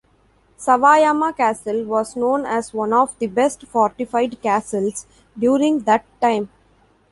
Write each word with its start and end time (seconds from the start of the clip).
Sawayama 0.57 1.31
Castle 1.37 1.85
was 1.85 2.15
known 2.15 2.43
as 2.43 2.73
one 2.73 2.91
of 2.91 3.15
the 3.19 3.27
best-fortified 3.27 4.41
castles 4.41 5.05
during 5.37 5.81
that 5.81 6.03
time. 6.19 6.49